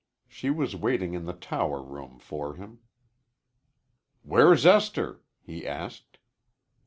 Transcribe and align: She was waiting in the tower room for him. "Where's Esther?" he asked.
She 0.27 0.49
was 0.49 0.75
waiting 0.75 1.13
in 1.13 1.25
the 1.25 1.33
tower 1.33 1.79
room 1.79 2.17
for 2.17 2.55
him. 2.55 2.79
"Where's 4.23 4.65
Esther?" 4.65 5.21
he 5.43 5.67
asked. 5.67 6.17